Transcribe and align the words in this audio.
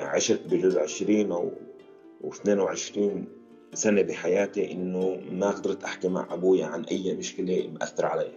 عشت 0.00 0.40
بجوز 0.50 0.76
20 0.76 1.32
أو 1.32 1.52
و22 2.24 2.98
سنة 3.74 4.02
بحياتي 4.02 4.72
إنه 4.72 5.20
ما 5.32 5.50
قدرت 5.50 5.84
أحكي 5.84 6.08
مع 6.08 6.26
ابويا 6.30 6.66
عن 6.66 6.84
أي 6.84 7.14
مشكلة 7.14 7.70
مأثر 7.80 8.06
علي. 8.06 8.32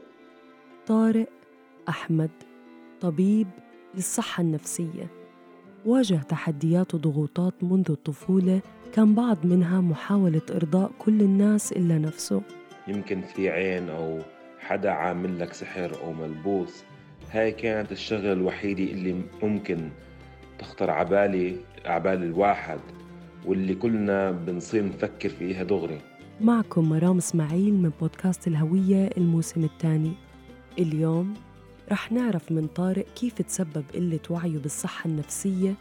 طارق 0.87 1.27
أحمد 1.89 2.29
طبيب 3.01 3.47
للصحة 3.95 4.41
النفسية 4.41 5.07
واجه 5.85 6.15
تحديات 6.15 6.95
وضغوطات 6.95 7.53
منذ 7.62 7.91
الطفولة 7.91 8.62
كان 8.93 9.15
بعض 9.15 9.45
منها 9.45 9.81
محاولة 9.81 10.41
إرضاء 10.51 10.91
كل 10.99 11.21
الناس 11.21 11.71
إلا 11.71 11.98
نفسه. 11.98 12.41
يمكن 12.87 13.21
في 13.21 13.49
عين 13.49 13.89
أو 13.89 14.20
حدا 14.59 14.89
عامل 14.89 15.39
لك 15.39 15.53
سحر 15.53 15.91
أو 16.03 16.13
ملبوس 16.13 16.84
هاي 17.31 17.51
كانت 17.51 17.91
الشغلة 17.91 18.34
الوحيدة 18.34 18.84
اللي 18.84 19.21
ممكن 19.43 19.90
تخطر 20.62 20.90
عبالي 20.90 21.57
عبال 21.85 22.23
الواحد 22.23 22.79
واللي 23.45 23.76
كلنا 23.76 24.31
بنصير 24.31 24.85
نفكر 24.85 25.29
فيها 25.29 25.63
دغري. 25.63 26.01
معكم 26.41 26.90
مرام 26.90 27.18
إسماعيل 27.18 27.73
من 27.73 27.91
بودكاست 28.01 28.48
الهوية 28.48 29.09
الموسم 29.18 29.63
الثاني. 29.63 30.12
اليوم 30.79 31.34
رح 31.91 32.12
نعرف 32.12 32.51
من 32.51 32.68
طارق 32.68 33.05
كيف 33.15 33.41
تسبب 33.41 33.84
قلة 33.93 34.20
وعيه 34.29 34.57
بالصحة 34.57 35.09
النفسية 35.09 35.73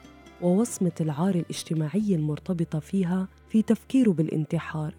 ووصمة 0.43 0.93
العار 1.01 1.35
الاجتماعية 1.35 2.17
المرتبطة 2.17 2.79
فيها 2.79 3.29
في 3.49 3.63
تفكيره 3.63 4.11
بالانتحار. 4.11 4.95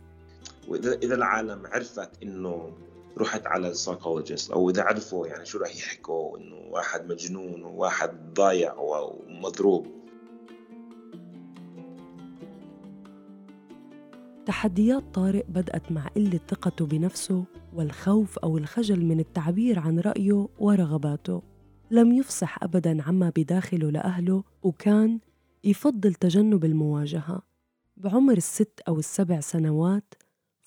وإذا 0.68 0.94
إذا 0.94 1.16
العالم 1.16 1.62
عرفت 1.66 2.24
إنه 2.24 2.72
رحت 3.18 3.48
على 3.48 3.68
السايكولوجيست 3.68 4.52
أو 4.52 4.70
إذا 4.70 4.84
عرفوا 4.84 5.28
يعني 5.28 5.46
شو 5.46 5.58
راح 5.58 5.76
يحكوا 5.76 6.38
إنه 6.38 6.56
واحد 6.56 7.12
مجنون 7.12 7.64
وواحد 7.64 8.34
ضايع 8.34 8.76
ومضروب. 8.78 9.88
تحديات 14.46 15.04
طارق 15.14 15.46
بدأت 15.50 15.92
مع 15.92 16.08
قلة 16.08 16.40
ثقته 16.48 16.86
بنفسه 16.86 17.44
والخوف 17.74 18.40
أو 18.40 18.58
الخجل 18.58 19.06
من 19.06 19.20
التعبير 19.20 19.80
عن 19.80 20.00
رأيه 20.00 20.48
ورغباته. 20.60 21.42
لم 21.92 22.12
يفصح 22.12 22.64
أبداً 22.64 23.04
عما 23.04 23.32
بداخله 23.38 23.92
لأهله 23.92 24.44
وكان 24.64 25.20
يفضل 25.64 26.14
تجنب 26.14 26.66
المواجهة. 26.66 27.42
بعمر 27.98 28.38
الست 28.38 28.82
أو 28.88 29.00
السبع 29.00 29.40
سنوات 29.40 30.14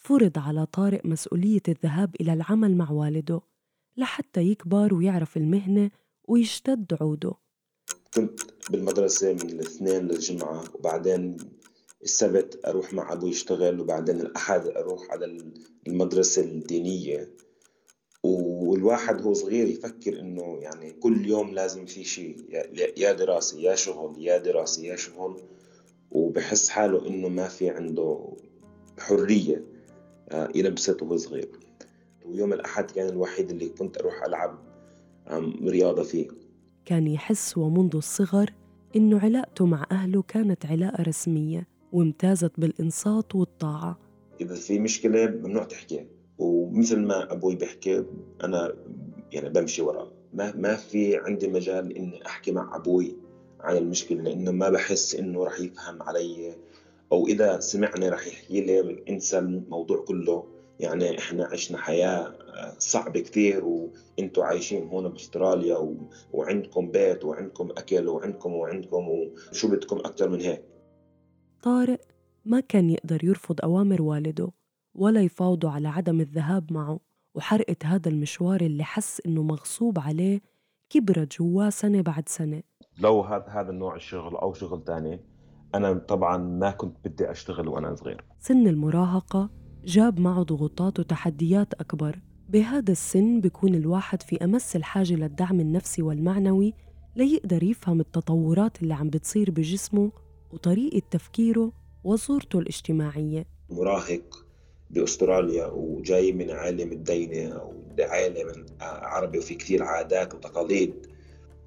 فرض 0.05 0.38
على 0.38 0.66
طارق 0.66 1.06
مسؤولية 1.06 1.62
الذهاب 1.69 2.14
إلى 2.20 2.33
العمل 2.33 2.77
مع 2.77 2.91
والده 2.91 3.41
لحتى 3.97 4.41
يكبر 4.41 4.94
ويعرف 4.94 5.36
المهنة 5.36 5.91
ويشتد 6.28 6.96
عوده. 7.00 7.33
كنت 8.14 8.41
بالمدرسة 8.70 9.33
من 9.33 9.41
الاثنين 9.50 10.08
للجمعة 10.08 10.64
وبعدين 10.74 11.36
السبت 12.02 12.61
أروح 12.67 12.92
مع 12.92 13.12
أبوي 13.12 13.30
يشتغل 13.30 13.80
وبعدين 13.80 14.20
الأحد 14.20 14.67
أروح 14.67 15.11
على 15.11 15.39
المدرسة 15.89 16.42
الدينية. 16.42 17.34
والواحد 18.23 19.23
هو 19.23 19.33
صغير 19.33 19.67
يفكر 19.68 20.20
إنه 20.20 20.58
يعني 20.61 20.92
كل 20.92 21.27
يوم 21.27 21.55
لازم 21.55 21.86
في 21.86 22.05
شيء 22.05 22.36
يا 22.96 23.12
دراسة 23.12 23.61
يا 23.61 23.74
شغل 23.74 24.23
يا 24.23 24.39
دراسة 24.39 24.83
يا 24.83 24.96
شغل. 24.96 25.42
وبحس 26.11 26.68
حاله 26.68 27.07
إنه 27.07 27.28
ما 27.28 27.48
في 27.48 27.70
عنده 27.70 28.36
حرية. 28.98 29.73
يلبسته 30.55 31.06
وهو 31.06 31.17
صغير. 31.17 31.48
ويوم 32.24 32.52
الأحد 32.52 32.90
كان 32.90 33.08
الوحيد 33.08 33.50
اللي 33.50 33.68
كنت 33.68 33.98
أروح 33.98 34.24
ألعب 34.24 34.58
رياضة 35.67 36.02
فيه. 36.02 36.28
كان 36.84 37.06
يحس 37.06 37.58
ومنذ 37.58 37.96
الصغر 37.96 38.50
إنه 38.96 39.18
علاقته 39.18 39.67
مع 39.67 39.86
أهله 39.90 40.22
كانت 40.22 40.67
علاقة 40.67 41.02
رسمية 41.02 41.68
وامتازت 41.92 42.61
بالإنصات 42.61 43.34
والطاعة. 43.34 43.98
إذا 44.40 44.55
في 44.55 44.78
مشكلة 44.78 45.27
ممنوع 45.27 45.64
تحكي. 45.64 46.06
ومثل 46.39 47.01
ما 47.01 47.33
أبوي 47.33 47.55
بيحكي 47.55 48.05
أنا 48.45 48.72
يعني 49.33 49.51
بمشي 49.51 49.83
وراه. 49.83 50.12
ما 50.34 50.56
ما 50.56 50.77
في 50.77 51.16
عندي 51.16 51.48
مجال 51.48 51.96
إني 51.96 52.27
أحكي 52.27 52.52
مع 52.52 52.77
أبوي 52.77 53.16
عن 53.61 53.77
المشكلة 53.77 54.22
لأنه 54.22 54.51
ما 54.51 54.70
بحس 54.70 55.14
إنه 55.14 55.45
رح 55.45 55.61
يفهم 55.61 56.02
علي 56.02 56.55
أو 57.12 57.26
إذا 57.26 57.60
سمعني 57.60 58.08
رح 58.08 58.26
يحكي 58.26 58.60
لي 58.60 59.04
انسى 59.08 59.38
الموضوع 59.38 60.04
كله. 60.04 60.54
يعني 60.80 61.18
إحنا 61.18 61.44
عشنا 61.44 61.78
حياة 61.78 62.26
آه، 62.54 62.74
صعبة 62.78 63.20
كثير 63.20 63.64
وأنتم 63.64 64.42
عايشين 64.42 64.88
هون 64.88 65.08
بأستراليا 65.08 65.76
و... 65.76 65.96
وعندكم 66.32 66.90
بيت 66.90 67.24
وعندكم 67.24 67.70
أكل 67.70 68.08
وعندكم 68.08 68.52
وعندكم 68.52 69.08
وشو 69.08 69.68
بدكم 69.68 69.96
أكثر 69.96 70.28
من 70.28 70.40
هيك؟ 70.40 70.64
طارق 71.62 72.00
ما 72.44 72.60
كان 72.60 72.90
يقدر 72.90 73.24
يرفض 73.24 73.60
أوامر 73.62 74.02
والده 74.02 74.50
ولا 74.94 75.22
يفاوضه 75.22 75.70
على 75.70 75.88
عدم 75.88 76.20
الذهاب 76.20 76.72
معه. 76.72 77.00
وحرقة 77.34 77.76
هذا 77.84 78.08
المشوار 78.08 78.60
اللي 78.60 78.84
حس 78.84 79.22
إنه 79.26 79.42
مغصوب 79.42 79.98
عليه 79.98 80.40
كبرت 80.90 81.38
جواه 81.38 81.70
سنة 81.70 82.02
بعد 82.02 82.28
سنة. 82.28 82.62
لو 82.98 83.20
هذا 83.20 83.46
هذا 83.48 83.70
النوع 83.70 83.96
الشغل 83.96 84.36
أو 84.36 84.52
شغل 84.52 84.84
تاني 84.84 85.20
أنا 85.74 85.92
طبعا 85.92 86.36
ما 86.36 86.70
كنت 86.70 86.96
بدي 87.05 87.30
أشتغل 87.30 87.68
وأنا 87.68 87.95
صغير. 87.95 88.24
سن 88.40 88.67
المراهقة 88.67 89.51
جاب 89.85 90.20
معه 90.20 90.42
ضغوطات 90.42 90.98
وتحديات 90.98 91.74
أكبر. 91.74 92.20
بهذا 92.48 92.92
السن 92.92 93.40
بيكون 93.40 93.74
الواحد 93.74 94.23
في 94.23 94.45
أمس 94.45 94.77
الحاجة 94.77 95.14
للدعم 95.14 95.61
النفسي 95.61 96.02
والمعنوي 96.02 96.74
ليقدر 97.17 97.63
يفهم 97.63 98.01
التطورات 98.01 98.83
اللي 98.83 98.95
عم 98.95 99.11
بتصير 99.11 99.51
بجسمه 99.51 100.13
وطريقة 100.52 101.02
تفكيره 101.11 101.73
وصورته 102.05 102.58
الاجتماعية. 102.58 103.46
مراهق 103.70 104.46
بأستراليا 104.90 105.67
وجاي 105.67 106.33
من 106.33 106.51
عائله 106.51 106.84
متدينه 106.84 107.52
أو 107.52 107.73
عائله 108.01 108.45
من 108.45 108.67
عربي 108.80 109.39
وفي 109.39 109.55
كثير 109.55 109.83
عادات 109.83 110.34
وتقاليد. 110.34 110.95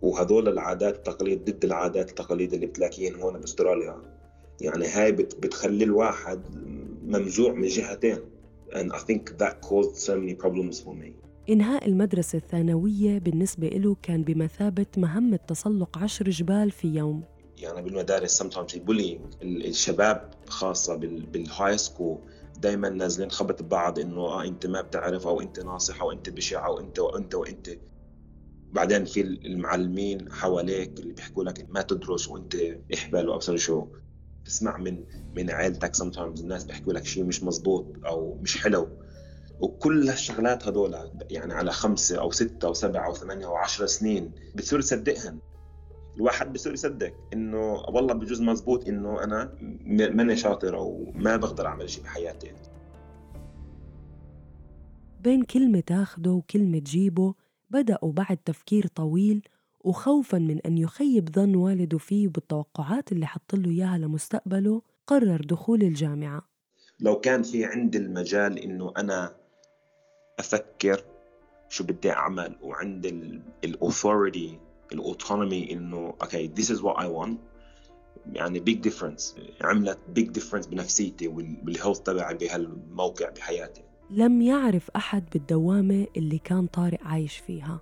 وهذول 0.02 0.47
العادات 0.47 0.96
والتقاليد 0.96 1.46
ضد 1.46 1.66
العادات 1.66 2.08
والتقاليد 2.08 2.53
اللي 2.53 2.66
بتلاقيهم 2.66 3.19
هون 3.19 3.40
بأستراليا. 3.40 3.96
يعني 4.62 4.88
هاي 4.88 5.12
بتخلي 5.12 5.84
الواحد 5.84 6.41
ممزوع 7.03 7.53
من 7.53 7.68
جهتين. 7.68 8.19
And 8.72 8.91
I 8.91 9.00
think 9.00 9.38
that 9.38 9.62
caused 9.62 9.96
so 9.96 10.16
many 10.16 10.35
problems 10.35 10.80
for 10.81 10.94
me. 10.94 11.12
إنهاء 11.50 11.85
المدرسة 11.85 12.38
الثانوية 12.38 13.19
بالنسبة 13.19 13.68
له 13.68 13.96
كان 14.03 14.24
بمثابة 14.24 14.85
مهمة 14.97 15.40
تسلق 15.47 15.97
عشر 15.97 16.29
جبال 16.29 16.72
في 16.72 16.88
يوم. 16.88 17.24
يعني 17.58 17.81
بالمدارس 17.81 18.44
sometimes 18.44 18.75
bullying. 18.88 19.44
الشباب 19.44 20.29
خاصة 20.47 20.96
بال 20.95 21.78
high 21.78 21.94
school 21.94 22.17
دائما 22.59 22.90
نازلين 22.90 23.31
خبط 23.31 23.62
ببعض 23.62 24.00
إنه 24.00 24.22
آه 24.22 24.44
أنت 24.44 24.66
ما 24.68 24.81
بتعرف 24.81 25.28
أو 25.28 25.41
أنت 25.41 25.59
ناصح 25.59 26.02
أو 26.02 26.12
أنت 26.12 26.29
بشع 26.29 26.66
أو 26.66 26.79
أنت 26.79 27.00
وانت 27.00 27.35
وأنت. 27.35 27.69
بعدين 28.72 29.05
في 29.05 29.22
المعلمين 29.22 30.31
حواليك 30.31 30.99
اللي 30.99 31.14
بيحكوا 31.14 31.43
لك 31.43 31.67
ما 31.69 31.81
تدرس 31.81 32.28
وانت 32.28 32.55
احبل 32.93 33.29
وابصر 33.29 33.58
شو. 33.58 33.87
تسمع 34.46 34.78
من 34.78 35.03
من 35.35 35.49
عائلتك 35.52 35.96
sometimes 35.96 36.40
الناس 36.40 36.64
بيحكوا 36.64 36.93
لك 36.93 37.05
شيء 37.05 37.23
مش 37.23 37.43
مزبوط 37.43 37.85
أو 38.05 38.37
مش 38.41 38.58
حلو. 38.58 38.87
وكل 39.59 40.09
هالشغلات 40.09 40.67
هدول 40.67 40.96
يعني 41.29 41.53
على 41.53 41.72
خمسة 41.72 42.19
أو 42.19 42.31
ستة 42.31 42.66
أو 42.66 42.73
سبعة 42.73 43.08
أو 43.08 43.14
ثمانية 43.14 43.46
أو 43.46 43.55
عشرة 43.55 43.85
سنين 43.85 44.31
بتصير 44.55 44.81
تصدقهن 44.81 45.40
الواحد 46.16 46.53
بصير 46.53 46.73
يصدق 46.73 47.14
إنه 47.34 47.73
والله 47.73 48.14
بجوز 48.14 48.41
مزبوط 48.41 48.87
إنه 48.87 49.23
أنا 49.23 49.58
ماني 49.85 50.35
شاطر 50.35 50.78
أو 50.78 51.11
ما 51.16 51.37
بقدر 51.37 51.66
أعمل 51.67 51.90
شيء 51.90 52.03
بحياتي. 52.03 52.52
بين 55.23 55.43
كلمة 55.43 55.79
تاخده 55.79 56.31
وكلمة 56.31 56.79
تجيبه 56.79 57.34
بدأوا 57.69 58.11
بعد 58.11 58.37
تفكير 58.46 58.87
طويل 58.87 59.47
وخوفا 59.79 60.37
من 60.37 60.61
أن 60.61 60.78
يخيب 60.78 61.29
ظن 61.29 61.55
والده 61.55 61.97
فيه 61.97 62.28
بالتوقعات 62.28 63.11
اللي 63.11 63.28
حط 63.28 63.55
له 63.55 63.72
إياها 63.72 63.97
لمستقبله 63.97 64.81
قرر 65.08 65.41
دخول 65.41 65.81
الجامعة. 65.81 66.49
لو 66.99 67.19
كان 67.19 67.43
في 67.43 67.66
عندي 67.66 67.97
المجال 67.97 68.59
إنه 68.59 68.93
أنا 68.97 69.35
أفكر 70.40 71.03
شو 71.69 71.84
بدي 71.84 72.11
أعمل 72.11 72.55
وعندي 72.61 73.41
الأوثوريتي 73.64 74.59
ال 74.91 75.00
autonomy 75.00 75.72
إنه 75.72 76.14
okay 76.22 76.47
this 76.47 76.72
is 76.72 76.81
what 76.81 76.97
I 76.99 77.08
want 77.08 77.40
يعني 78.34 78.59
big 78.59 78.79
difference 78.79 79.35
عملت 79.61 79.99
big 80.09 80.29
difference 80.29 80.67
بنفسيتي 80.67 81.28
وال 81.28 81.46
health 81.46 81.99
تبعي 81.99 82.34
بهالموقع 82.34 83.29
بحياتي. 83.29 83.86
لم 84.09 84.41
يعرف 84.41 84.91
أحد 84.95 85.23
بالدوامة 85.33 86.07
اللي 86.17 86.37
كان 86.37 86.67
طارق 86.67 86.99
عايش 87.03 87.37
فيها 87.37 87.79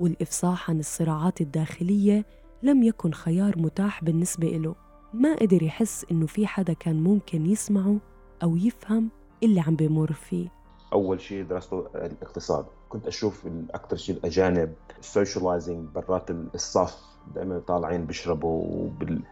والإفصاح 0.00 0.70
عن 0.70 0.78
الصراعات 0.78 1.40
الداخلية 1.40 2.26
لم 2.62 2.82
يكن 2.82 3.12
خيار 3.12 3.58
متاح 3.58 4.04
بالنسبة 4.04 4.48
له 4.48 4.74
ما 5.14 5.34
قدر 5.34 5.62
يحس 5.62 6.06
إنه 6.10 6.26
في 6.26 6.46
حدا 6.46 6.72
كان 6.72 7.02
ممكن 7.02 7.46
يسمعه 7.46 7.96
أو 8.42 8.56
يفهم 8.56 9.10
اللي 9.42 9.60
عم 9.60 9.76
بيمر 9.76 10.12
فيه. 10.12 10.48
أول 10.92 11.20
شيء 11.20 11.44
درسته 11.44 11.86
الاقتصاد. 11.94 12.66
كنت 12.88 13.06
أشوف 13.06 13.46
أكثر 13.70 13.96
شيء 13.96 14.16
الأجانب 14.16 14.72
ال 14.98 15.06
socializing 15.06 15.88
برات 15.94 16.30
الصف 16.30 16.98
دائما 17.34 17.58
طالعين 17.58 18.06
بيشربوا 18.06 18.88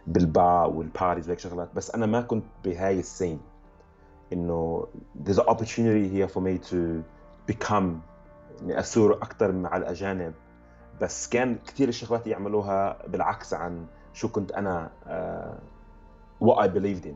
بال 0.07 0.30
pub 0.30 0.65
وال 0.65 0.86
bars 0.86 1.27
وهيك 1.27 1.39
شغلات. 1.39 1.69
بس 1.75 1.91
أنا 1.91 2.05
ما 2.05 2.21
كنت 2.21 2.43
بهاي 2.65 2.99
ال 2.99 3.05
scene. 3.05 3.39
إنه 4.33 4.87
there's 5.23 5.37
an 5.37 5.47
opportunity 5.47 6.07
here 6.15 6.27
for 6.27 6.41
me 6.41 6.69
to 6.71 7.03
become 7.53 8.01
اني 8.61 8.79
أثور 8.79 9.13
أكثر 9.13 9.51
مع 9.51 9.77
الأجانب. 9.77 10.33
بس 11.01 11.29
كان 11.29 11.55
كثير 11.67 11.89
الشغلات 11.89 12.27
يعملوها 12.27 13.07
بالعكس 13.07 13.53
عن 13.53 13.85
شو 14.13 14.29
كنت 14.29 14.51
أنا 14.51 14.91
uh, 15.05 16.45
what 16.45 16.57
I 16.57 16.67
believed 16.67 17.05
in. 17.05 17.15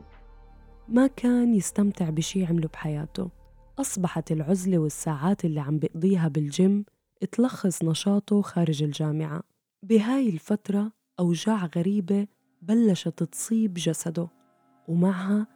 ما 0.88 1.06
كان 1.06 1.54
يستمتع 1.54 2.10
بشي 2.10 2.46
عمله 2.46 2.68
بحياته. 2.68 3.30
أصبحت 3.78 4.32
العزلة 4.32 4.78
والساعات 4.78 5.44
اللي 5.44 5.60
عم 5.60 5.78
بقضيها 5.78 6.28
بالجيم 6.28 6.84
تلخص 7.32 7.82
نشاطه 7.82 8.42
خارج 8.42 8.82
الجامعة. 8.82 9.42
بهاي 9.82 10.28
الفترة 10.28 10.92
أوجاع 11.20 11.66
غريبة 11.76 12.26
بلشت 12.62 13.22
تصيب 13.22 13.74
جسده 13.74 14.28
ومعها 14.88 15.46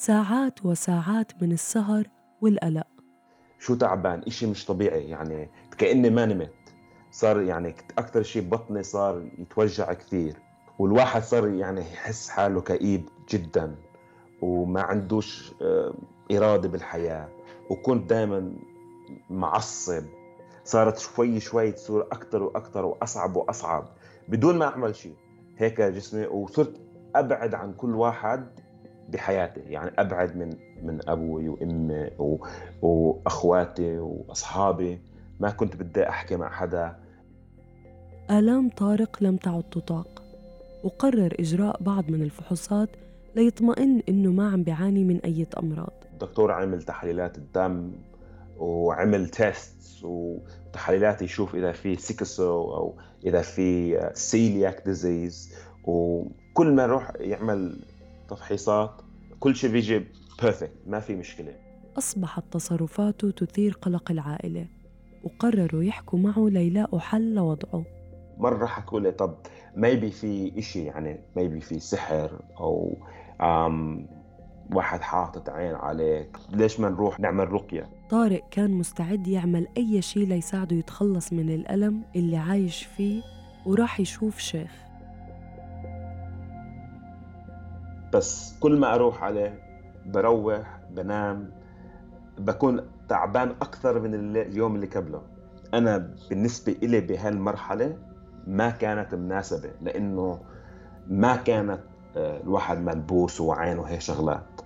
ساعات 0.00 0.66
وساعات 0.66 1.42
من 1.42 1.52
السهر 1.52 2.08
والقلق. 2.40 2.86
شو 3.58 3.74
تعبان؟ 3.74 4.22
إشي 4.26 4.46
مش 4.46 4.66
طبيعي 4.66 5.08
يعني 5.08 5.50
كأني 5.78 6.10
ما 6.10 6.26
نمت 6.26 6.52
صار 7.10 7.40
يعني 7.40 7.74
أكثر 7.98 8.22
شيء 8.22 8.48
بطني 8.48 8.82
صار 8.82 9.28
يتوجع 9.38 9.92
كثير 9.92 10.36
والواحد 10.78 11.22
صار 11.22 11.48
يعني 11.48 11.80
يحس 11.80 12.28
حاله 12.28 12.60
كئيب 12.60 13.08
جدا 13.30 13.74
وما 14.42 14.82
عندوش 14.82 15.52
آه، 15.62 15.94
إرادة 16.32 16.68
بالحياة 16.68 17.28
وكنت 17.70 18.10
دائما 18.10 18.52
معصب. 19.30 20.04
صارت 20.64 20.98
شوي 20.98 21.40
شوي 21.40 21.72
تصير 21.72 22.02
أكثر 22.02 22.42
وأكثر 22.42 22.84
وأصعب 22.84 23.36
وأصعب 23.36 23.88
بدون 24.28 24.58
ما 24.58 24.64
أعمل 24.64 24.94
شيء 24.94 25.14
هيك 25.56 25.80
جسمي 25.80 26.26
وصرت 26.26 26.80
أبعد 27.14 27.54
عن 27.54 27.72
كل 27.72 27.94
واحد 27.94 28.67
بحياتي 29.08 29.60
يعني 29.60 29.90
أبعد 29.98 30.36
من 30.36 30.56
من 30.82 30.98
أبوي 31.08 31.48
وأمي 31.48 32.10
وأخواتي 32.82 33.98
وأصحابي. 33.98 35.00
ما 35.40 35.50
كنت 35.50 35.76
بدي 35.76 36.08
أحكي 36.08 36.36
مع 36.36 36.50
حدا. 36.50 36.96
آلام 38.30 38.68
طارق 38.68 39.22
لم 39.22 39.36
تعد 39.36 39.62
تطاق. 39.62 40.22
وقرر 40.84 41.34
إجراء 41.40 41.82
بعض 41.82 42.10
من 42.10 42.22
الفحوصات 42.22 42.88
ليطمئن 43.36 44.02
إنه 44.08 44.32
ما 44.32 44.50
عم 44.50 44.62
بيعاني 44.62 45.04
من 45.04 45.20
أي 45.24 45.46
أمراض 45.58 45.92
الدكتور 46.12 46.52
عمل 46.52 46.82
تحليلات 46.82 47.38
الدم 47.38 47.92
وعمل 48.58 49.28
test 49.28 50.04
وتحليلات 50.04 51.22
يشوف 51.22 51.54
إذا 51.54 51.72
في 51.72 51.96
سيكسو 51.96 52.74
أو 52.74 52.94
إذا 53.26 53.42
في 53.42 53.98
celiac 54.14 54.82
disease 54.84 55.54
وكل 55.84 56.72
ما 56.72 56.82
يروح 56.82 57.12
يعمل 57.20 57.84
تفحيصات 58.28 59.02
كل 59.40 59.56
شيء 59.56 59.70
بيجي 59.70 60.06
perfect 60.42 60.72
ما 60.86 61.00
في 61.00 61.16
مشكلة. 61.16 61.54
أصبحت 61.98 62.44
تصرفاته 62.50 63.30
تثير 63.30 63.72
قلق 63.82 64.10
العائلة 64.10 64.66
وقرروا 65.24 65.82
يحكوا 65.82 66.18
معه 66.18 66.48
ليلاقوا 66.48 66.98
حل 67.00 67.34
لوضعه 67.34 67.84
مرة 68.38 68.66
حكوا 68.66 69.00
لي 69.00 69.12
طب 69.12 69.34
ميبي 69.76 70.10
في 70.10 70.58
إشي 70.58 70.84
يعني 70.84 71.20
ميبي 71.36 71.60
في 71.60 71.78
سحر 71.80 72.42
أو 72.60 72.96
واحد 74.72 75.00
حاطط 75.00 75.48
عين 75.48 75.74
عليك 75.74 76.36
ليش 76.50 76.80
ما 76.80 76.88
نروح 76.88 77.20
نعمل 77.20 77.52
رقية؟ 77.52 77.88
طارق 78.10 78.48
كان 78.50 78.70
مستعد 78.70 79.26
يعمل 79.28 79.66
أي 79.76 80.02
شيء 80.02 80.26
ليساعده 80.26 80.76
يتخلص 80.76 81.32
من 81.32 81.50
الألم 81.50 82.02
اللي 82.16 82.36
عايش 82.36 82.84
فيه 82.84 83.22
وراح 83.66 84.00
يشوف 84.00 84.38
شيخ. 84.38 84.70
بس 88.12 88.54
كل 88.60 88.76
ما 88.76 88.94
أروح 88.94 89.22
عليه 89.24 89.62
بروح 90.06 90.80
بنام 90.90 91.50
بكون 92.38 92.80
تعبان 93.08 93.48
أكثر 93.48 94.00
من 94.00 94.36
اليوم 94.36 94.74
اللي 94.74 94.86
قبله. 94.86 95.22
أنا 95.74 96.10
بالنسبة 96.30 96.76
إلي 96.82 97.00
بهالمرحلة 97.00 97.96
ما 98.46 98.70
كانت 98.70 99.14
مناسبة 99.14 99.70
لأنه 99.80 100.40
ما 101.08 101.36
كانت 101.36 101.80
آه، 102.16 102.40
الواحد 102.40 102.78
ملبوس 102.78 103.40
وعينه 103.40 103.82
هيك 103.82 104.00
شغلات. 104.00 104.60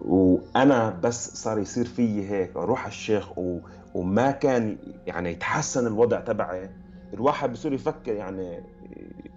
وأنا 0.00 0.90
بس 0.90 1.34
صار 1.34 1.58
يصير 1.58 1.84
فيي 1.84 2.30
هيك 2.30 2.56
أروح 2.56 2.80
على 2.80 2.88
الشيخ 2.88 3.38
و... 3.38 3.58
وما 3.94 4.30
كان 4.30 4.76
يعني 5.06 5.30
يتحسن 5.30 5.86
الوضع 5.86 6.20
تبعي. 6.20 6.70
الواحد 7.14 7.52
بصير 7.52 7.72
يفكر 7.72 8.12
يعني 8.12 8.62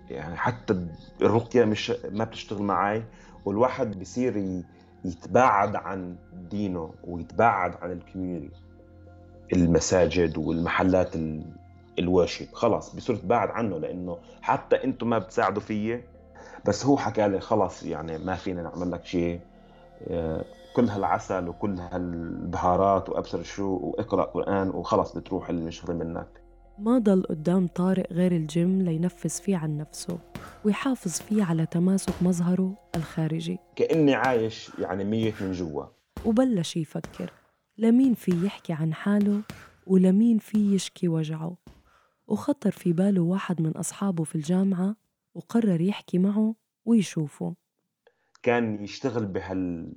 يعني 0.09 0.35
حتى 0.35 0.87
الرقية 1.21 1.65
مش 1.65 1.93
ما 2.11 2.23
بتشتغل 2.23 2.63
معي 2.63 3.03
والواحد 3.45 3.99
بصير 3.99 4.61
يتباعد 5.05 5.75
عن 5.75 6.15
دينه 6.49 6.93
ويتباعد 7.03 7.75
عن 7.81 7.91
ال 7.91 7.98
community 7.98 8.55
المساجد 9.53 10.37
والمحلات 10.37 11.15
ال 11.99 12.05
worship. 12.05 12.47
خلص 12.53 12.95
بصير 12.95 13.15
يتباعد 13.15 13.49
عنه 13.49 13.77
لأنه 13.77 14.17
حتى 14.41 14.83
أنتم 14.83 15.09
ما 15.09 15.17
بتساعدوا 15.17 15.61
فيي. 15.61 16.03
بس 16.65 16.85
هو 16.85 16.97
حكى 16.97 17.27
لي 17.27 17.39
خلص 17.39 17.83
يعني 17.83 18.17
ما 18.17 18.35
فينا 18.35 18.61
نعمل 18.61 18.91
لك 18.91 19.05
شيء. 19.05 19.39
آه، 20.07 20.45
كل 20.75 20.89
هالعسل 20.89 21.47
وكل 21.47 21.79
هالبهارات 21.79 23.09
وابصر 23.09 23.43
شو 23.43 23.79
وإقرأ 23.83 24.23
قرآن 24.23 24.69
وخلص 24.69 25.17
بتروح 25.17 25.49
المشغله 25.49 25.93
منك. 25.93 26.38
ما 26.79 26.97
ضل 26.97 27.23
قدام 27.23 27.67
طارق 27.67 28.13
غير 28.13 28.31
الجيم 28.31 28.81
لينفس 28.81 29.41
فيه 29.41 29.57
عن 29.57 29.77
نفسه 29.77 30.19
ويحافظ 30.65 31.11
فيه 31.11 31.43
على 31.43 31.65
تماسك 31.65 32.13
مظهره 32.23 32.77
الخارجي. 32.95 33.57
كأني 33.75 34.13
عايش 34.13 34.71
يعني 34.79 35.03
ميت 35.03 35.41
من 35.41 35.51
جوا. 35.51 35.85
وبلش 36.25 36.77
يفكر 36.77 37.33
لمين 37.77 38.13
في 38.13 38.45
يحكي 38.45 38.73
عن 38.73 38.93
حاله 38.93 39.41
ولمين 39.87 40.37
في 40.37 40.75
يشكي 40.75 41.07
وجعه؟ 41.07 41.57
وخطر 42.27 42.71
في 42.71 42.93
باله 42.93 43.21
واحد 43.21 43.61
من 43.61 43.71
أصحابه 43.71 44.23
في 44.23 44.35
الجامعة 44.35 44.95
وقرر 45.35 45.81
يحكي 45.81 46.17
معه 46.17 46.55
ويشوفه. 46.85 47.55
كان 48.43 48.83
يشتغل 48.83 49.25
بهال 49.25 49.93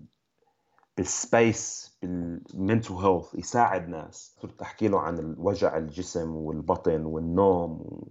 بال 0.97 1.24
space 1.24 1.93
بال 2.03 2.26
mental 2.26 2.95
health 2.95 3.35
يساعد 3.35 3.89
ناس. 3.89 4.37
صرت 4.43 4.63
أحكي 4.63 4.89
له 4.89 5.01
عن 5.01 5.19
الوجع 5.19 5.77
الجسم 5.77 6.37
والبطن 6.37 7.05
والنوم 7.05 8.03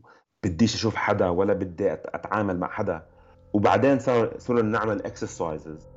بديش 0.43 0.75
أشوف 0.75 0.95
حدا 0.95 1.29
ولا 1.29 1.53
بدي 1.53 1.93
أتعامل 1.93 2.59
مع 2.59 2.67
حدا. 2.67 3.05
وبعدين 3.53 3.99
صار 3.99 4.39
صرنا 4.39 4.61
نعمل 4.61 5.05
اكسرسايزز 5.05 5.87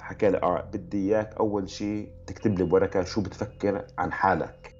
حكى 0.00 0.30
لي 0.30 0.42
آه 0.42 0.60
بدي 0.60 1.08
إياك 1.08 1.34
أول 1.34 1.70
شيء 1.70 2.12
تكتب 2.26 2.58
لي 2.58 2.64
بورقة 2.64 3.04
شو 3.04 3.20
بتفكر 3.20 3.86
عن 3.98 4.12
حالك. 4.12 4.74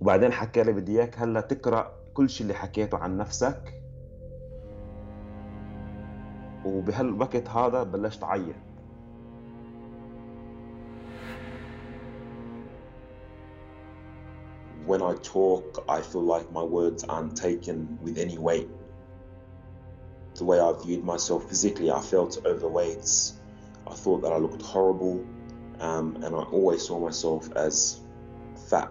وبعدين 0.00 0.32
حكى 0.32 0.62
لي 0.62 0.72
بدي 0.72 1.00
إياك 1.00 1.18
هلأ 1.18 1.40
تقرأ 1.40 1.92
كل 2.14 2.28
شيء 2.30 2.42
اللي 2.42 2.54
حكيته 2.54 2.98
عن 2.98 3.16
نفسك. 3.16 3.82
وبهالوقت 6.64 7.48
هذا 7.48 7.82
بلشت 7.82 8.22
أعيط. 8.22 8.67
When 14.88 15.02
I 15.02 15.16
talk, 15.22 15.84
I 15.86 16.00
feel 16.00 16.22
like 16.22 16.50
my 16.50 16.62
words 16.62 17.04
aren't 17.04 17.36
taken 17.36 17.98
with 18.00 18.16
any 18.16 18.38
weight. 18.38 18.70
The 20.34 20.44
way 20.44 20.58
I 20.58 20.72
viewed 20.82 21.04
myself 21.04 21.46
physically, 21.46 21.90
I 21.90 22.00
felt 22.00 22.38
overweight. 22.46 23.06
I 23.86 23.92
thought 23.92 24.22
that 24.22 24.32
I 24.32 24.38
looked 24.38 24.62
horrible, 24.62 25.26
um, 25.80 26.16
and 26.24 26.34
I 26.34 26.38
always 26.38 26.86
saw 26.86 26.98
myself 26.98 27.52
as 27.54 28.00
fat. 28.70 28.90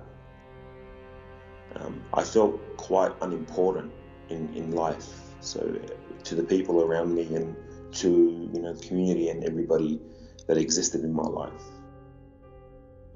Um, 1.77 2.03
I 2.13 2.23
felt 2.23 2.77
quite 2.77 3.13
unimportant 3.21 3.91
in, 4.29 4.53
in 4.53 4.73
life. 4.73 5.07
So 5.39 5.79
to 6.25 6.35
the 6.35 6.43
people 6.43 6.83
around 6.83 7.15
me 7.15 7.23
and 7.33 7.55
to 7.93 8.51
you 8.53 8.61
know 8.61 8.73
the 8.73 8.87
community 8.87 9.29
and 9.29 9.43
everybody 9.43 9.99
that 10.45 10.57
existed 10.57 11.03
in 11.03 11.11
my 11.11 11.27
life. 11.27 11.63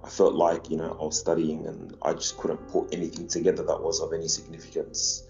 I 0.04 0.10
felt 0.10 0.34
like 0.34 0.70
you 0.70 0.78
know 0.78 0.98
I 1.00 1.04
was 1.06 1.20
studying 1.20 1.68
and 1.68 1.96
I 2.02 2.14
just 2.14 2.38
couldn't 2.38 2.68
put 2.70 2.94
anything 2.94 3.28
together 3.28 3.64
that 3.64 3.82
was 3.82 4.02
of 4.02 4.14
any 4.14 4.28
significance. 4.28 5.28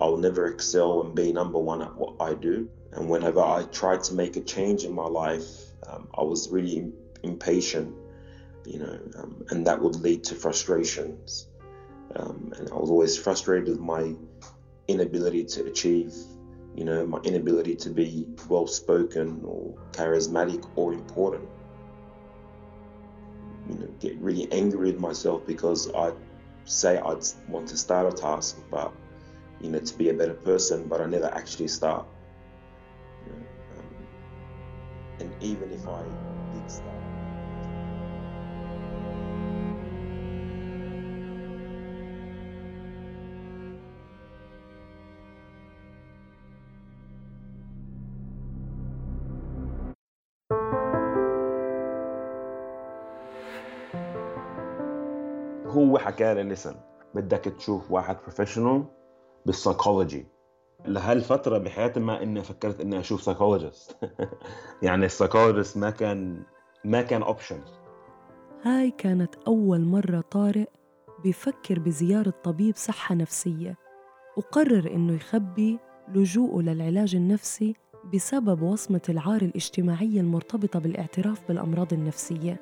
I'll 0.00 0.16
never 0.16 0.48
excel 0.48 1.02
and 1.02 1.14
be 1.14 1.32
number 1.32 1.58
one 1.58 1.80
at 1.82 1.94
what 1.94 2.16
I 2.20 2.34
do. 2.34 2.68
And 2.92 3.08
whenever 3.08 3.40
I 3.40 3.64
tried 3.64 4.02
to 4.04 4.14
make 4.14 4.36
a 4.36 4.40
change 4.40 4.84
in 4.84 4.92
my 4.92 5.06
life, 5.06 5.46
um, 5.88 6.08
I 6.16 6.22
was 6.22 6.50
really 6.50 6.92
impatient, 7.22 7.94
you 8.64 8.78
know, 8.80 8.98
um, 9.16 9.44
and 9.50 9.66
that 9.66 9.80
would 9.80 9.96
lead 9.96 10.24
to 10.24 10.34
frustrations. 10.34 11.46
Um, 12.16 12.52
and 12.56 12.70
I 12.70 12.74
was 12.74 12.90
always 12.90 13.16
frustrated 13.16 13.68
with 13.68 13.80
my 13.80 14.14
inability 14.88 15.44
to 15.44 15.66
achieve, 15.66 16.12
you 16.74 16.84
know, 16.84 17.06
my 17.06 17.18
inability 17.18 17.76
to 17.76 17.90
be 17.90 18.26
well 18.48 18.66
spoken 18.66 19.42
or 19.44 19.74
charismatic 19.92 20.68
or 20.76 20.92
important. 20.92 21.48
You 23.68 23.74
know, 23.76 23.86
get 24.00 24.16
really 24.18 24.50
angry 24.52 24.92
with 24.92 25.00
myself 25.00 25.46
because 25.46 25.90
I 25.94 26.12
say 26.64 26.98
I'd 26.98 27.24
want 27.48 27.68
to 27.68 27.76
start 27.76 28.12
a 28.12 28.16
task, 28.16 28.58
but 28.70 28.92
you 29.60 29.70
know, 29.70 29.78
to 29.78 29.94
be 29.98 30.10
a 30.10 30.14
better 30.14 30.34
person, 30.34 30.86
but 30.88 31.00
I 31.00 31.06
never 31.06 31.32
actually 31.34 31.68
start. 31.68 32.06
You 33.26 33.32
know, 33.32 33.46
um, 33.78 33.86
and 35.20 35.42
even 35.42 35.72
if 35.72 35.86
I 35.88 36.02
did 36.52 36.70
start. 36.70 37.03
هو 55.74 55.98
حكى 55.98 56.34
لي 56.34 56.42
listen 56.42 56.74
بدك 57.14 57.40
تشوف 57.40 57.90
واحد 57.90 58.16
professional 58.16 58.84
بال 59.46 59.59
psychology 59.59 60.26
لهالفترة 60.86 61.58
بحياتي 61.58 62.00
ما 62.00 62.22
إني 62.22 62.42
فكرت 62.42 62.80
إني 62.80 63.00
أشوف 63.00 63.22
psychologist 63.22 63.96
يعني 64.82 65.06
ال 65.06 65.11
psychologist 65.11 65.76
ما 65.76 65.90
كان 65.90 66.42
ما 66.84 67.02
كان 67.02 67.22
option 67.22 67.60
هاي 68.62 68.90
كانت 68.90 69.34
أول 69.46 69.80
مرة 69.80 70.20
طارق 70.20 70.68
بيفكر 71.22 71.78
بزيارة 71.78 72.34
طبيب 72.44 72.76
صحة 72.76 73.14
نفسية 73.14 73.76
وقرر 74.36 74.90
إنه 74.94 75.14
يخبي 75.14 75.78
لجوءه 76.08 76.62
للعلاج 76.62 77.14
النفسي 77.14 77.74
بسبب 78.14 78.62
وصمة 78.62 79.02
العار 79.08 79.42
الاجتماعية 79.42 80.20
المرتبطة 80.20 80.78
بالاعتراف 80.78 81.48
بالأمراض 81.48 81.92
النفسية 81.92 82.60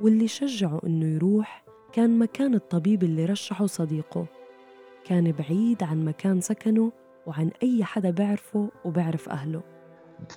واللي 0.00 0.28
شجعه 0.28 0.80
إنه 0.86 1.06
يروح 1.06 1.64
كان 1.92 2.18
مكان 2.18 2.54
الطبيب 2.54 3.02
اللي 3.02 3.24
رشحه 3.24 3.66
صديقه. 3.66 4.26
كان 5.04 5.32
بعيد 5.32 5.82
عن 5.82 6.04
مكان 6.04 6.40
سكنه 6.40 6.92
وعن 7.26 7.50
أي 7.62 7.84
حدا 7.84 8.10
بعرفه 8.10 8.68
وبعرف 8.84 9.28
أهله. 9.28 9.62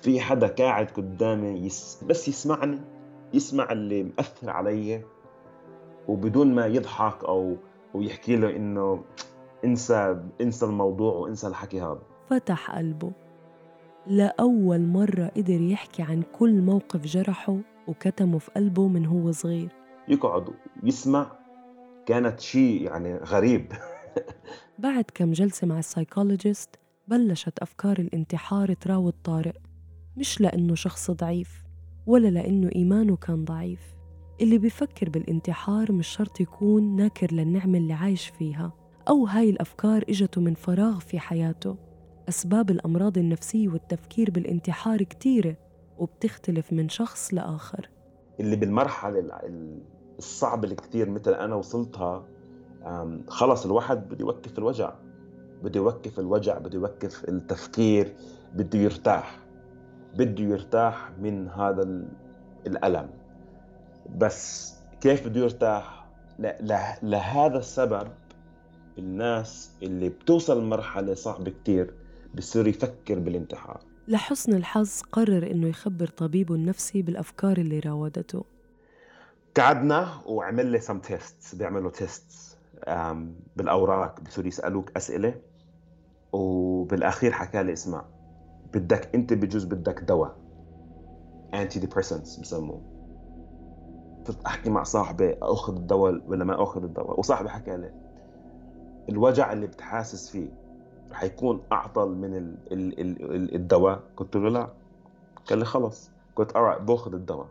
في 0.02 0.20
حدا 0.20 0.46
قاعد 0.46 0.86
قدامي 0.86 1.48
يس... 1.48 2.04
بس 2.08 2.28
يسمعني 2.28 2.78
يسمع 3.34 3.72
اللي 3.72 4.02
مأثر 4.02 4.50
علي 4.50 5.02
وبدون 6.08 6.54
ما 6.54 6.66
يضحك 6.66 7.24
أو 7.24 7.56
ويحكي 7.94 8.36
له 8.36 8.56
إنه 8.56 9.04
انسى 9.64 10.22
انسى 10.40 10.66
الموضوع 10.66 11.14
وانسى 11.14 11.46
الحكي 11.46 11.80
هذا. 11.80 12.02
فتح 12.30 12.76
قلبه. 12.76 13.12
لأول 14.06 14.86
مرة 14.86 15.30
قدر 15.36 15.60
يحكي 15.60 16.02
عن 16.02 16.22
كل 16.38 16.60
موقف 16.60 17.06
جرحه 17.06 17.56
وكتمه 17.88 18.38
في 18.38 18.50
قلبه 18.50 18.88
من 18.88 19.06
هو 19.06 19.32
صغير. 19.32 19.68
يقعد 20.08 20.48
يسمع 20.82 21.45
كانت 22.06 22.40
شيء 22.40 22.82
يعني 22.82 23.16
غريب. 23.16 23.72
بعد 24.78 25.04
كم 25.14 25.32
جلسة 25.32 25.66
مع 25.66 25.78
ال 25.78 25.85
psychologist 25.85 26.70
بلشت 27.08 27.58
أفكار 27.58 27.98
الانتحار 27.98 28.72
تراود 28.72 29.14
طارق 29.24 29.54
مش 30.16 30.40
لأنه 30.40 30.74
شخص 30.74 31.10
ضعيف 31.10 31.64
ولا 32.06 32.28
لأنه 32.28 32.70
إيمانه 32.76 33.16
كان 33.16 33.44
ضعيف. 33.44 33.80
اللي 34.40 34.58
بيفكر 34.58 35.08
بالانتحار 35.08 35.92
مش 35.92 36.06
شرط 36.08 36.40
يكون 36.40 36.96
ناكر 36.96 37.32
للنعمة 37.32 37.78
اللي 37.78 37.92
عايش 37.92 38.28
فيها 38.28 38.72
أو 39.08 39.26
هاي 39.26 39.50
الأفكار 39.50 40.04
إجته 40.08 40.40
من 40.40 40.54
فراغ 40.54 40.98
في 40.98 41.18
حياته. 41.18 41.76
أسباب 42.28 42.70
الأمراض 42.70 43.18
النفسية 43.18 43.68
والتفكير 43.68 44.30
بالانتحار 44.30 45.02
كتيرة 45.02 45.56
وبتختلف 45.98 46.72
من 46.72 46.88
شخص 46.88 47.34
لآخر. 47.34 47.90
اللي 48.40 48.56
بالمرحلة 48.56 49.18
ال- 50.16 50.22
ال- 50.22 50.24
الصعبه 50.24 50.64
اللي 50.64 50.74
كثير 50.76 51.10
مثل 51.10 51.34
أنا 51.34 51.54
وصلتها 51.54 52.24
خلص 53.28 53.64
الواحد 53.64 54.08
بده 54.08 54.20
يوقف 54.20 54.58
الوجع. 54.58 54.92
بده 55.62 55.80
يوقف 55.80 56.20
الوجع 56.20 56.58
بده 56.58 56.74
يوقف 56.78 57.24
التفكير 57.28 58.12
بده 58.54 58.78
يرتاح. 58.78 59.38
بده 60.18 60.44
يرتاح 60.44 61.10
من 61.20 61.48
هذا 61.48 61.82
ال- 61.82 62.08
الألم. 62.66 63.10
بس 64.16 64.74
كيف 65.00 65.28
بده 65.28 65.40
يرتاح؟ 65.40 66.06
لهذا 67.02 67.58
السبب 67.58 68.08
الناس 68.98 69.70
اللي 69.82 70.08
بتوصل 70.08 70.62
لمرحلة 70.62 71.14
صعبة 71.14 71.50
كتير 71.50 71.94
بصير 72.34 72.66
يفكر 72.66 73.18
بالانتحار. 73.18 73.80
لحسن 74.08 74.54
الحظ 74.54 75.00
قرر 75.12 75.50
إنه 75.50 75.68
يخبر 75.68 76.06
طبيبه 76.06 76.54
النفسي 76.54 77.02
بالأفكار 77.02 77.58
اللي 77.58 77.78
راودته. 77.78 78.44
قعدنا 79.56 80.08
وعمل 80.26 80.66
لي 80.66 80.80
some 80.80 80.98
test 80.98 81.54
بيعملوا 81.54 81.90
test 81.90 82.58
بالأوراق 83.56 84.20
بصيروا 84.20 84.48
يسألوك 84.48 84.96
أسئلة 84.96 85.34
وبالأخير 86.32 87.32
حكى 87.32 87.62
لي 87.62 87.72
اسمع 87.72 88.04
بدك 88.74 89.14
أنت 89.14 89.32
بجوز 89.32 89.64
بدك 89.64 90.00
دواء 90.00 90.36
antidepressants 91.54 92.36
بسموه. 92.36 92.82
صرت 94.26 94.44
أحكي 94.46 94.70
مع 94.70 94.82
صاحبي 94.82 95.36
أخذ 95.42 95.76
الدواء 95.76 96.22
ولا 96.26 96.44
ما 96.44 96.62
أخذ 96.62 96.82
الدواء 96.84 97.18
وصاحبي 97.20 97.48
حكى 97.48 97.76
لي 97.76 97.92
الوجع 99.08 99.52
اللي 99.52 99.66
بتحاسس 99.66 100.30
فيه 100.30 100.48
رح 101.10 101.22
يكون 101.22 101.62
أعطل 101.72 102.08
من 102.08 102.34
ال 102.36 102.56
ال 102.72 103.00
ال 103.00 103.34
ال 103.34 103.54
الدواء. 103.54 104.02
قلت 104.16 104.36
له 104.36 104.48
لا. 104.48 104.68
قال 105.50 105.58
لي 105.58 105.64
خلص. 105.64 106.10
قلت 106.36 106.52
alright 106.52 106.80
بأخذ 106.80 107.14
الدواء. 107.14 107.48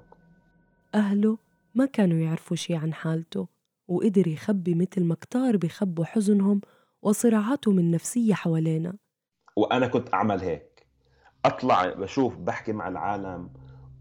أهله 0.96 1.38
ما 1.75 1.86
كانوا 1.86 2.17
يعرفوا 2.17 2.55
شي 2.58 2.75
عن 2.75 2.94
حالته 2.94 3.48
وقدر 3.88 4.27
يخبي 4.27 4.75
مثل 4.75 5.03
ما 5.03 5.15
كتار 5.15 5.58
بيخبوا 5.58 6.05
حزنهم 6.05 6.62
وصراعاتهم 7.01 7.79
النفسية 7.79 8.34
حوالينا. 8.34 8.94
وأنا 9.55 9.88
كنت 9.88 10.13
أعمل 10.13 10.41
هيك. 10.41 10.88
أطلع 11.46 11.94
بشوف 11.94 12.38
بحكي 12.38 12.74
مع 12.74 12.88
العالم. 12.88 13.50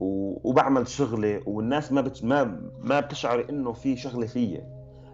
وبعمل 0.00 0.88
شغلي 0.88 1.42
والناس 1.46 1.92
ما 1.92 2.00
بت... 2.00 2.24
ما 2.24 2.70
ما 2.78 3.00
بتشعر 3.00 3.46
إنه 3.50 3.72
في 3.72 3.96
شغلة 3.96 4.26
فيي 4.26 4.62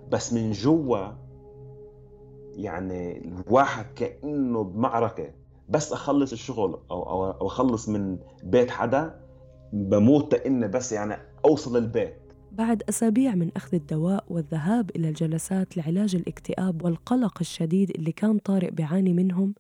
بس 0.08 0.32
من 0.32 0.50
جوا 0.52 1.12
يعني 2.54 3.24
الواحد 3.24 3.86
كأنه 3.96 4.64
بمعركة. 4.64 5.32
بس 5.68 5.92
أخلص 5.92 6.32
الشغل 6.32 6.80
أو, 6.90 7.02
أو 7.30 7.46
أخلص 7.46 7.88
من 7.88 8.18
بيت 8.42 8.70
حدا 8.70 9.20
بموت 9.72 10.34
إني 10.34 10.68
بس 10.68 10.92
يعني 10.92 11.16
أوصل 11.44 11.76
البيت. 11.76 12.19
بعد 12.52 12.82
أسابيع 12.88 13.34
من 13.34 13.50
أخذ 13.56 13.74
الدواء 13.74 14.24
والذهاب 14.28 14.90
إلى 14.96 15.08
الجلسات 15.08 15.76
لعلاج 15.76 16.14
الاكتئاب 16.14 16.84
والقلق 16.84 17.38
الشديد 17.40 17.90
اللي 17.90 18.12
كان 18.12 18.38
طارق 18.38 18.72
بيعاني 18.72 19.12
منهم 19.12 19.54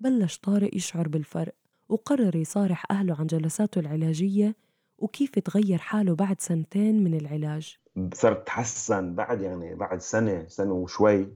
بلش 0.00 0.38
طارق 0.38 0.74
يشعر 0.76 1.08
بالفرق 1.08 1.54
وقرر 1.88 2.36
يصارح 2.36 2.84
أهله 2.90 3.16
عن 3.18 3.26
جلساته 3.26 3.78
العلاجية 3.78 4.56
وكيف 4.98 5.38
تغير 5.38 5.78
حاله 5.78 6.14
بعد 6.14 6.40
سنتين 6.40 7.04
من 7.04 7.14
العلاج. 7.14 7.78
صرت 8.14 8.40
اتحسن 8.40 9.14
بعد 9.14 9.40
يعني 9.40 9.74
بعد 9.74 10.00
سنة 10.00 10.44
سنة 10.48 10.72
وشوي 10.72 11.28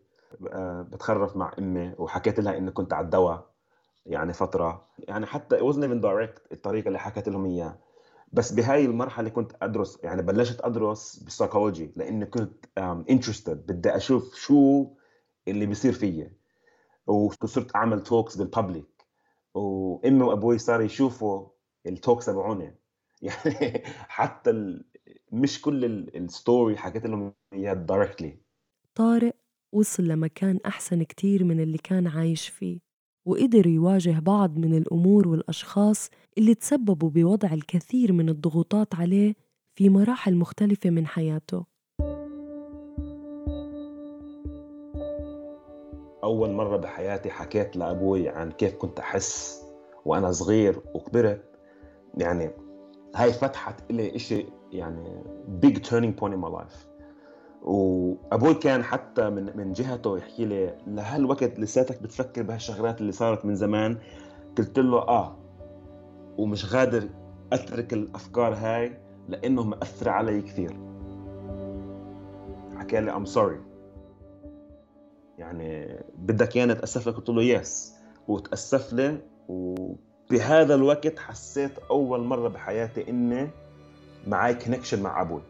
آه، 0.52 0.82
بتخرف 0.82 1.36
مع 1.36 1.52
أمي 1.58 1.94
وحكيت 1.98 2.40
لها 2.40 2.56
إني 2.58 2.70
كنت 2.70 2.92
على 2.92 3.04
الدواء 3.04 3.46
يعني 4.06 4.32
فترة. 4.32 4.84
يعني 4.98 5.26
حتى 5.26 5.58
wasn't 5.58 5.84
even 5.84 6.02
direct 6.02 6.52
الطريقة 6.52 6.88
اللي 6.88 6.98
حكيت 6.98 7.28
لهم 7.28 7.44
اياه 7.46 7.78
بس 8.32 8.52
بهاي 8.52 8.84
المرحلة 8.84 9.28
كنت 9.28 9.52
أدرس 9.62 9.98
يعني 10.04 10.22
بلشت 10.22 10.60
أدرس 10.60 11.16
بالسايكولوجي 11.16 11.92
لأني 11.96 12.26
كنت 12.26 12.64
interested 13.10 13.66
بدي 13.66 13.96
أشوف 13.96 14.34
شو 14.34 14.86
اللي 15.48 15.66
بيصير 15.66 15.92
فيي. 15.92 16.30
وصرت 17.06 17.76
أعمل 17.76 18.02
talks 18.02 18.36
بال 18.36 18.54
public 18.54 19.06
وإمي 19.54 20.22
وأبوي 20.22 20.58
صاروا 20.58 20.84
يشوفوا 20.84 21.48
ال 21.86 21.93
talks 21.93 22.26
تبعوني. 22.26 22.78
يعني 23.22 23.82
حتى 24.08 24.50
ال... 24.50 24.84
مش 25.32 25.60
كل 25.62 25.84
ال- 25.84 26.16
ال 26.16 26.26
story 26.26 26.76
حكيت 26.76 27.06
لهم 27.06 27.34
إياها 27.52 27.74
directly 27.74 28.38
طارق 28.94 29.34
وصل 29.72 30.08
لمكان 30.08 30.60
أحسن 30.66 31.02
كتير 31.02 31.44
من 31.44 31.60
اللي 31.60 31.78
كان 31.78 32.06
عايش 32.06 32.48
فيه. 32.48 32.87
وقدر 33.28 33.66
يواجه 33.66 34.18
بعض 34.20 34.58
من 34.58 34.74
الأمور 34.74 35.28
والأشخاص 35.28 36.10
اللي 36.38 36.54
تسببوا 36.54 37.10
بوضع 37.10 37.52
الكثير 37.52 38.12
من 38.12 38.28
الضغوطات 38.28 38.94
عليه 38.94 39.34
في 39.74 39.88
مراحل 39.88 40.34
مختلفة 40.34 40.90
من 40.90 41.06
حياته. 41.06 41.64
أول 46.24 46.52
مرة 46.52 46.76
بحياتي 46.76 47.30
حكيت 47.30 47.76
لأبوي 47.76 48.28
عن 48.28 48.50
كيف 48.50 48.74
كنت 48.74 48.98
أحس 48.98 49.62
وأنا 50.04 50.32
صغير 50.32 50.80
وكبرت. 50.94 51.44
يعني 52.14 52.50
هاي 53.14 53.32
فتحت 53.32 53.92
لي 53.92 54.16
إشي 54.16 54.46
يعني 54.72 55.22
big 55.66 55.74
turning 55.74 56.20
point 56.20 56.32
in 56.32 56.40
my 56.40 56.60
life. 56.60 56.97
وأبوي 57.62 58.54
كان 58.54 58.84
حتى 58.84 59.30
من 59.30 59.56
من 59.56 59.72
جهته 59.72 60.18
يحكي 60.18 60.44
لي 60.44 60.74
لهالوقت 60.86 61.60
لساتك 61.60 62.02
بتفكر 62.02 62.42
بهالشغلات 62.42 63.00
اللي 63.00 63.12
صارت 63.12 63.44
من 63.44 63.54
زمان؟ 63.54 63.98
قلت 64.58 64.78
له 64.78 64.98
آه 64.98 65.36
ومش 66.38 66.74
قادر 66.74 67.08
أترك 67.52 67.92
الأفكار 67.92 68.54
هاي 68.54 68.98
لأنه 69.28 69.62
مأثرة 69.62 70.10
علي 70.10 70.42
كثير. 70.42 70.76
حكى 72.76 73.00
لي 73.00 73.10
I'm 73.10 73.24
sorry 73.24 73.60
يعني 75.38 75.98
بدك 76.16 76.56
ياني 76.56 76.72
اتاسف 76.72 77.08
لك؟ 77.08 77.14
قلت 77.14 77.28
له 77.28 77.42
yes 77.42 77.94
وتأسف 78.28 78.92
لي 78.92 79.18
وبهذا 79.48 80.74
الوقت 80.74 81.18
حسيت 81.18 81.78
أول 81.90 82.20
مرة 82.24 82.48
بحياتي 82.48 83.10
إني 83.10 83.50
معي 84.26 84.54
connection 84.54 85.02
مع 85.02 85.20
أبوي. 85.20 85.42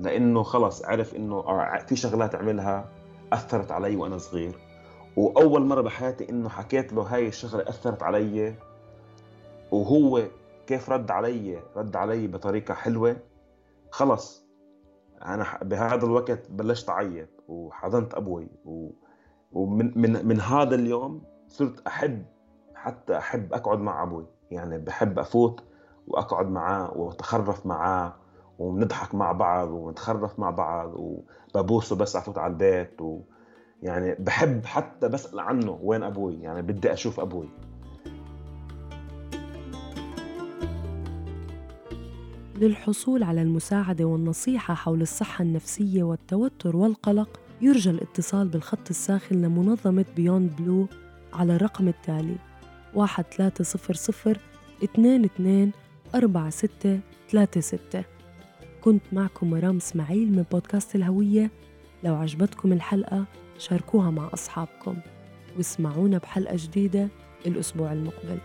لأنه 0.00 0.42
خلص 0.42 0.84
عرف 0.84 1.16
إنه 1.16 1.36
آه، 1.36 1.78
في 1.78 1.96
شغلات 1.96 2.34
عملها 2.34 2.88
أثرت 3.32 3.72
علي 3.72 3.96
وأنا 3.96 4.18
صغير. 4.18 4.58
وأول 5.16 5.66
مرة 5.66 5.80
بحياتي 5.80 6.30
إنه 6.30 6.48
حكيت 6.48 6.92
له 6.92 7.02
هاي 7.02 7.28
الشغلة 7.28 7.68
أثرت 7.68 8.02
علي 8.02 8.54
وهو 9.70 10.22
كيف 10.66 10.90
رد 10.90 11.10
علي؟ 11.10 11.58
رد 11.76 11.96
علي 11.96 12.26
بطريقة 12.26 12.74
حلوة. 12.74 13.16
خلص 13.90 14.46
أنا 15.24 15.46
بهذا 15.62 16.06
الوقت 16.06 16.50
بلشت 16.50 16.90
أعيط 16.90 17.28
وحضنت 17.48 18.14
أبوي. 18.14 18.48
ومن 19.52 19.92
من 19.98 20.26
من 20.26 20.40
هذا 20.40 20.74
اليوم 20.74 21.22
صرت 21.48 21.86
أحب 21.86 22.24
حتى 22.74 23.18
أحب 23.18 23.52
أقعد 23.52 23.78
مع 23.78 24.02
أبوي. 24.02 24.26
يعني 24.50 24.78
بحب 24.78 25.18
أفوت 25.18 25.62
وأقعد 26.06 26.46
معاه 26.46 26.96
وأتخرف 26.96 27.66
معاه. 27.66 28.19
ونضحك 28.60 29.14
مع 29.14 29.32
بعض 29.32 29.70
ونتخرف 29.70 30.38
مع 30.38 30.50
بعض 30.50 30.94
وببوسه 31.54 31.96
بس 31.96 32.16
أفوت 32.16 32.38
على 32.38 32.52
البيت 32.52 33.00
و 33.00 33.20
يعني 33.82 34.16
بحب 34.18 34.66
حتى 34.66 35.08
بسأل 35.08 35.40
عنه 35.40 35.78
وين 35.82 36.02
أبوي 36.02 36.34
يعني 36.34 36.62
بدي 36.62 36.92
أشوف 36.92 37.20
أبوي. 37.20 37.48
للحصول 42.56 43.22
على 43.22 43.42
المساعدة 43.42 44.04
والنصيحة 44.04 44.74
حول 44.74 45.02
الصحة 45.02 45.42
النفسية 45.42 46.02
والتوتر 46.02 46.76
والقلق 46.76 47.40
يرجى 47.60 47.90
الاتصال 47.90 48.48
بالخط 48.48 48.88
الساخن 48.90 49.42
لمنظمة 49.42 50.04
بيوند 50.16 50.50
بلو 50.58 50.86
على 51.32 51.56
الرقم 51.56 51.88
التالي 51.88 52.36
1300 52.96 54.36
22 54.84 55.72
4636 56.14 58.19
كنت 58.80 59.02
معكم 59.12 59.50
مرام 59.50 59.76
إسماعيل 59.76 60.32
من 60.32 60.44
بودكاست 60.52 60.94
الهوية 60.94 61.50
لو 62.04 62.14
عجبتكم 62.14 62.72
الحلقة 62.72 63.24
شاركوها 63.58 64.10
مع 64.10 64.30
أصحابكم 64.34 64.96
واسمعونا 65.56 66.18
بحلقة 66.18 66.56
جديدة 66.56 67.08
الأسبوع 67.46 67.92
المقبل 67.92 68.38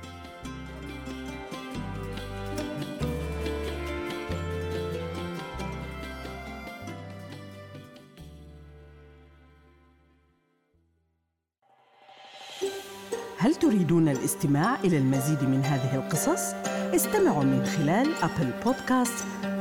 هل 13.37 13.55
تريدون 13.55 14.09
الاستماع 14.09 14.75
إلى 14.83 14.97
المزيد 14.97 15.43
من 15.43 15.61
هذه 15.61 15.95
القصص؟ 15.95 16.53
استمعوا 16.95 17.43
من 17.43 17.65
خلال 17.65 18.07
أبل 18.23 18.51
بودكاست، 18.65 19.25